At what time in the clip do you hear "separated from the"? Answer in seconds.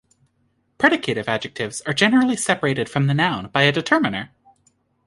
2.35-3.13